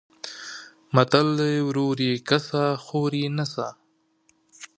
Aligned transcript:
متل 0.95 1.27
دی: 1.39 1.55
ورور 1.67 1.97
یې 2.07 2.13
کسه 2.29 2.61
خور 2.85 3.11
یې 3.21 3.27
نسه. 3.37 3.67